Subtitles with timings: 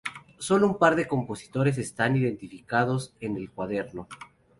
[0.39, 4.07] Sólo un par de compositores están identificados en el cuaderno.